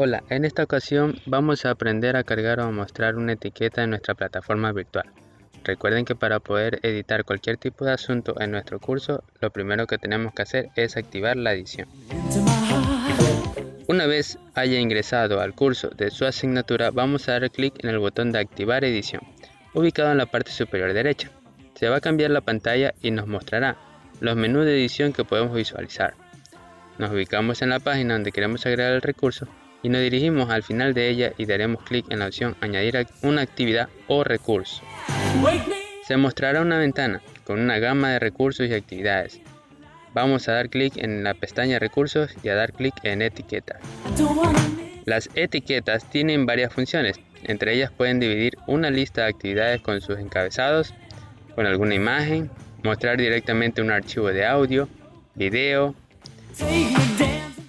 Hola, 0.00 0.22
en 0.30 0.44
esta 0.44 0.62
ocasión 0.62 1.16
vamos 1.26 1.64
a 1.64 1.70
aprender 1.70 2.14
a 2.14 2.22
cargar 2.22 2.60
o 2.60 2.66
a 2.66 2.70
mostrar 2.70 3.16
una 3.16 3.32
etiqueta 3.32 3.82
en 3.82 3.90
nuestra 3.90 4.14
plataforma 4.14 4.70
virtual. 4.70 5.10
Recuerden 5.64 6.04
que 6.04 6.14
para 6.14 6.38
poder 6.38 6.78
editar 6.84 7.24
cualquier 7.24 7.56
tipo 7.56 7.84
de 7.84 7.94
asunto 7.94 8.40
en 8.40 8.52
nuestro 8.52 8.78
curso, 8.78 9.24
lo 9.40 9.50
primero 9.50 9.88
que 9.88 9.98
tenemos 9.98 10.32
que 10.34 10.42
hacer 10.42 10.70
es 10.76 10.96
activar 10.96 11.36
la 11.36 11.52
edición. 11.52 11.88
Una 13.88 14.06
vez 14.06 14.38
haya 14.54 14.78
ingresado 14.78 15.40
al 15.40 15.56
curso 15.56 15.88
de 15.88 16.12
su 16.12 16.26
asignatura, 16.26 16.92
vamos 16.92 17.28
a 17.28 17.32
dar 17.32 17.50
clic 17.50 17.82
en 17.82 17.90
el 17.90 17.98
botón 17.98 18.30
de 18.30 18.38
activar 18.38 18.84
edición, 18.84 19.22
ubicado 19.74 20.12
en 20.12 20.18
la 20.18 20.26
parte 20.26 20.52
superior 20.52 20.92
derecha. 20.92 21.32
Se 21.74 21.88
va 21.88 21.96
a 21.96 22.00
cambiar 22.00 22.30
la 22.30 22.42
pantalla 22.42 22.94
y 23.02 23.10
nos 23.10 23.26
mostrará 23.26 23.76
los 24.20 24.36
menús 24.36 24.64
de 24.64 24.74
edición 24.78 25.12
que 25.12 25.24
podemos 25.24 25.56
visualizar. 25.56 26.14
Nos 26.98 27.10
ubicamos 27.10 27.62
en 27.62 27.70
la 27.70 27.80
página 27.80 28.14
donde 28.14 28.30
queremos 28.30 28.64
agregar 28.64 28.92
el 28.92 29.02
recurso 29.02 29.48
y 29.82 29.88
nos 29.88 30.00
dirigimos 30.00 30.50
al 30.50 30.62
final 30.62 30.94
de 30.94 31.08
ella 31.08 31.32
y 31.38 31.46
daremos 31.46 31.82
clic 31.84 32.06
en 32.10 32.20
la 32.20 32.26
opción 32.26 32.56
añadir 32.60 33.06
una 33.22 33.42
actividad 33.42 33.88
o 34.06 34.24
recurso. 34.24 34.82
Se 36.06 36.16
mostrará 36.16 36.62
una 36.62 36.78
ventana 36.78 37.20
con 37.44 37.60
una 37.60 37.78
gama 37.78 38.10
de 38.10 38.18
recursos 38.18 38.68
y 38.68 38.74
actividades. 38.74 39.40
Vamos 40.14 40.48
a 40.48 40.52
dar 40.52 40.68
clic 40.68 40.96
en 40.96 41.22
la 41.22 41.34
pestaña 41.34 41.78
recursos 41.78 42.34
y 42.42 42.48
a 42.48 42.54
dar 42.54 42.72
clic 42.72 42.94
en 43.02 43.22
etiquetas. 43.22 43.80
Las 45.04 45.30
etiquetas 45.34 46.08
tienen 46.10 46.44
varias 46.44 46.72
funciones, 46.72 47.20
entre 47.44 47.74
ellas 47.74 47.90
pueden 47.90 48.20
dividir 48.20 48.58
una 48.66 48.90
lista 48.90 49.22
de 49.22 49.28
actividades 49.28 49.80
con 49.80 50.00
sus 50.00 50.18
encabezados, 50.18 50.94
con 51.54 51.66
alguna 51.66 51.94
imagen, 51.94 52.50
mostrar 52.82 53.16
directamente 53.16 53.80
un 53.82 53.90
archivo 53.90 54.28
de 54.28 54.46
audio, 54.46 54.88
video, 55.34 55.94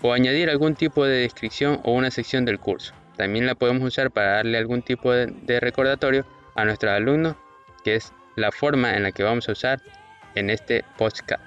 o 0.01 0.13
añadir 0.13 0.49
algún 0.49 0.75
tipo 0.75 1.05
de 1.05 1.19
descripción 1.21 1.79
o 1.83 1.91
una 1.91 2.11
sección 2.11 2.45
del 2.45 2.59
curso. 2.59 2.93
También 3.17 3.45
la 3.45 3.55
podemos 3.55 3.83
usar 3.83 4.11
para 4.11 4.35
darle 4.35 4.57
algún 4.57 4.81
tipo 4.81 5.11
de, 5.11 5.59
recordatorio 5.59 6.25
a 6.55 6.63
nuestros 6.65 6.93
alumnos, 6.93 7.35
que 7.83 7.95
es 7.95 8.13
la 8.35 8.51
forma 8.51 8.95
en 8.95 9.03
la 9.03 9.11
que 9.11 9.23
vamos 9.23 9.49
a 9.49 9.51
usar 9.51 9.81
en 10.35 10.49
este 10.49 10.85
podcast. 10.97 11.41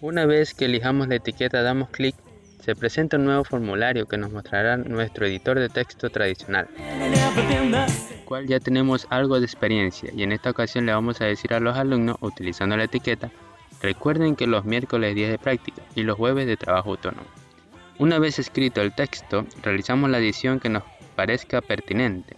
Una 0.00 0.26
vez 0.26 0.52
que 0.52 0.66
elijamos 0.66 1.08
la 1.08 1.14
etiqueta 1.14 1.62
damos 1.62 1.88
clic, 1.88 2.14
se 2.62 2.74
presenta 2.74 3.16
un 3.16 3.24
nuevo 3.26 3.44
formulario 3.44 4.06
que 4.06 4.16
nos 4.16 4.30
mostrará 4.30 4.76
nuestro 4.76 5.26
editor 5.26 5.58
de 5.58 5.68
texto 5.68 6.10
tradicional, 6.10 6.66
cual 8.24 8.46
ya 8.46 8.58
tenemos 8.58 9.06
algo 9.10 9.38
de 9.38 9.44
experiencia 9.44 10.10
y 10.14 10.22
en 10.22 10.32
esta 10.32 10.50
ocasión 10.50 10.86
le 10.86 10.92
vamos 10.92 11.20
a 11.20 11.26
decir 11.26 11.52
a 11.52 11.60
los 11.60 11.76
alumnos 11.76 12.16
utilizando 12.20 12.76
la 12.76 12.84
etiqueta 12.84 13.30
Recuerden 13.82 14.36
que 14.36 14.46
los 14.46 14.64
miércoles 14.64 15.14
días 15.14 15.30
de 15.30 15.38
práctica 15.38 15.82
y 15.94 16.02
los 16.02 16.16
jueves 16.16 16.46
de 16.46 16.56
trabajo 16.56 16.90
autónomo. 16.90 17.26
Una 17.98 18.18
vez 18.18 18.38
escrito 18.38 18.80
el 18.80 18.94
texto, 18.94 19.46
realizamos 19.62 20.10
la 20.10 20.18
edición 20.18 20.58
que 20.58 20.68
nos 20.68 20.82
parezca 21.14 21.60
pertinente. 21.60 22.36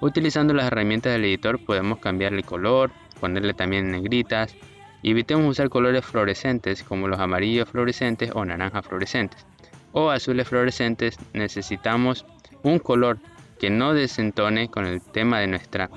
Utilizando 0.00 0.54
las 0.54 0.66
herramientas 0.66 1.12
del 1.12 1.24
editor 1.24 1.64
podemos 1.64 1.98
cambiarle 1.98 2.42
color, 2.42 2.90
ponerle 3.20 3.54
también 3.54 3.90
negritas. 3.90 4.54
Evitemos 5.02 5.46
usar 5.48 5.68
colores 5.68 6.04
fluorescentes 6.04 6.82
como 6.82 7.06
los 7.06 7.20
amarillos 7.20 7.68
fluorescentes 7.68 8.30
o 8.34 8.44
naranjas 8.44 8.86
fluorescentes. 8.86 9.46
O 9.92 10.10
azules 10.10 10.48
fluorescentes 10.48 11.18
necesitamos 11.32 12.26
un 12.62 12.78
color 12.78 13.18
que 13.58 13.70
no 13.70 13.94
desentone 13.94 14.68
con 14.68 14.86
el 14.86 15.00
tema 15.00 15.40
de 15.40 15.48
nuestra 15.48 15.90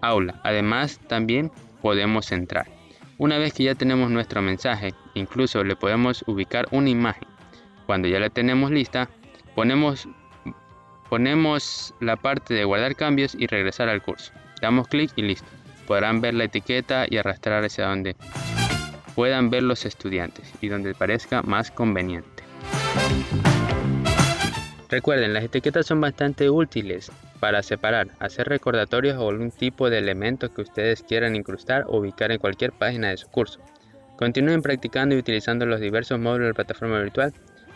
aula. 0.00 0.40
Además 0.44 1.00
también 1.08 1.50
podemos 1.82 2.26
centrar. 2.26 2.75
Una 3.18 3.38
vez 3.38 3.54
que 3.54 3.64
ya 3.64 3.74
tenemos 3.74 4.10
nuestro 4.10 4.42
mensaje, 4.42 4.92
incluso 5.14 5.64
le 5.64 5.74
podemos 5.74 6.22
ubicar 6.26 6.66
una 6.70 6.90
imagen. 6.90 7.26
Cuando 7.86 8.08
ya 8.08 8.20
la 8.20 8.28
tenemos 8.28 8.70
lista, 8.70 9.08
ponemos, 9.54 10.06
ponemos 11.08 11.94
la 12.00 12.16
parte 12.16 12.52
de 12.52 12.64
guardar 12.64 12.94
cambios 12.94 13.34
y 13.34 13.46
regresar 13.46 13.88
al 13.88 14.02
curso. 14.02 14.32
Damos 14.60 14.88
clic 14.88 15.12
y 15.16 15.22
listo. 15.22 15.48
Podrán 15.86 16.20
ver 16.20 16.34
la 16.34 16.44
etiqueta 16.44 17.06
y 17.08 17.16
arrastrar 17.16 17.64
hacia 17.64 17.86
donde 17.86 18.16
puedan 19.14 19.48
ver 19.48 19.62
los 19.62 19.86
estudiantes 19.86 20.52
y 20.60 20.68
donde 20.68 20.94
parezca 20.94 21.42
más 21.42 21.70
conveniente. 21.70 22.42
Recuerden, 24.88 25.32
las 25.32 25.44
etiquetas 25.44 25.86
son 25.86 26.00
bastante 26.00 26.48
útiles 26.48 27.10
para 27.40 27.62
separar, 27.62 28.08
hacer 28.20 28.48
recordatorios 28.48 29.16
o 29.18 29.28
algún 29.28 29.50
tipo 29.50 29.90
de 29.90 29.98
elemento 29.98 30.52
que 30.52 30.62
ustedes 30.62 31.02
quieran 31.02 31.34
incrustar 31.34 31.84
o 31.88 31.98
ubicar 31.98 32.30
en 32.30 32.38
cualquier 32.38 32.72
página 32.72 33.08
de 33.08 33.16
su 33.16 33.28
curso. 33.28 33.60
Continúen 34.16 34.62
practicando 34.62 35.14
y 35.14 35.18
utilizando 35.18 35.66
los 35.66 35.80
diversos 35.80 36.18
módulos 36.18 36.44
de 36.44 36.48
la 36.48 36.54
plataforma 36.54 37.00
virtual. 37.00 37.34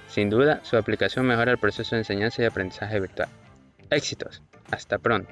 Sin 0.08 0.30
duda, 0.30 0.60
su 0.62 0.76
aplicación 0.76 1.26
mejora 1.26 1.52
el 1.52 1.58
proceso 1.58 1.94
de 1.94 2.00
enseñanza 2.00 2.42
y 2.42 2.46
aprendizaje 2.46 2.98
virtual. 2.98 3.28
Éxitos. 3.90 4.42
Hasta 4.70 4.98
pronto. 4.98 5.30